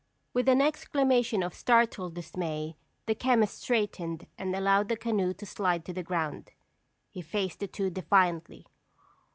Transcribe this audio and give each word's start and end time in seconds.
With 0.33 0.49
an 0.49 0.61
exclamation 0.61 1.43
of 1.43 1.53
startled 1.53 2.15
dismay, 2.15 2.75
the 3.05 3.13
chemist 3.13 3.61
straightened 3.61 4.25
and 4.35 4.55
allowed 4.55 4.89
the 4.89 4.97
canoe 4.97 5.31
to 5.35 5.45
slide 5.45 5.85
to 5.85 5.93
the 5.93 6.01
ground. 6.01 6.49
He 7.11 7.21
faced 7.21 7.59
the 7.59 7.67
two 7.67 7.91
defiantly. 7.91 8.65